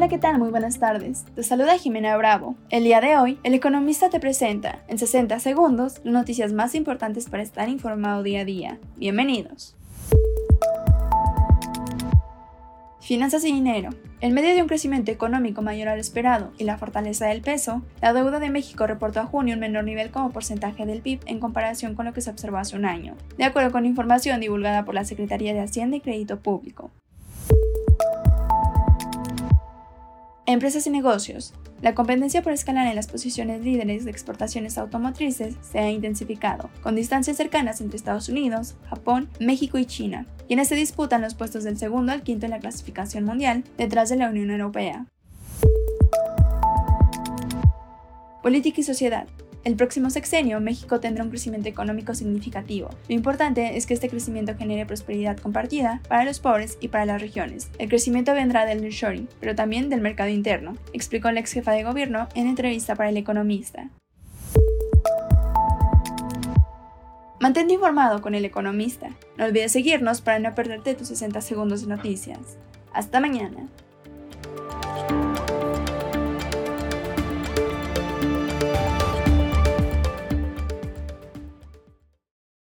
[0.00, 0.38] Hola, ¿qué tal?
[0.38, 1.26] Muy buenas tardes.
[1.34, 2.56] Te saluda Jimena Bravo.
[2.70, 7.28] El día de hoy, el economista te presenta, en 60 segundos, las noticias más importantes
[7.28, 8.78] para estar informado día a día.
[8.96, 9.76] Bienvenidos.
[12.98, 13.90] Finanzas y dinero.
[14.22, 18.14] En medio de un crecimiento económico mayor al esperado y la fortaleza del peso, la
[18.14, 21.94] deuda de México reportó a junio un menor nivel como porcentaje del PIB en comparación
[21.94, 25.04] con lo que se observó hace un año, de acuerdo con información divulgada por la
[25.04, 26.90] Secretaría de Hacienda y Crédito Público.
[30.50, 31.54] Empresas y negocios.
[31.80, 36.96] La competencia por escalar en las posiciones líderes de exportaciones automotrices se ha intensificado, con
[36.96, 41.78] distancias cercanas entre Estados Unidos, Japón, México y China, quienes se disputan los puestos del
[41.78, 45.06] segundo al quinto en la clasificación mundial, detrás de la Unión Europea.
[48.42, 49.28] Política y sociedad.
[49.62, 52.88] El próximo sexenio, México tendrá un crecimiento económico significativo.
[53.08, 57.20] Lo importante es que este crecimiento genere prosperidad compartida para los pobres y para las
[57.20, 57.70] regiones.
[57.78, 61.84] El crecimiento vendrá del nearshoring, pero también del mercado interno, explicó la ex jefa de
[61.84, 63.90] gobierno en entrevista para El Economista.
[67.38, 69.10] Mantente informado con El Economista.
[69.36, 72.38] No olvides seguirnos para no perderte tus 60 segundos de noticias.
[72.94, 73.68] Hasta mañana.